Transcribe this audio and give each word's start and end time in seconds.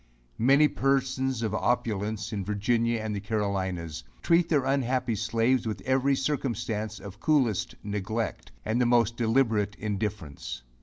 Many 0.39 0.67
persons 0.67 1.43
of 1.43 1.53
opulence 1.53 2.33
in 2.33 2.43
Virginia, 2.43 2.99
and 3.01 3.15
the 3.15 3.19
Carolinas, 3.19 4.03
treat 4.23 4.49
their 4.49 4.65
unhappy 4.65 5.13
slaves 5.13 5.67
with 5.67 5.79
every 5.81 6.15
circumstance 6.15 6.99
of 6.99 7.19
coolest 7.19 7.75
neglect, 7.83 8.51
and 8.65 8.81
the 8.81 8.87
most 8.87 9.15
deliberate 9.15 9.75
indifference. 9.75 10.63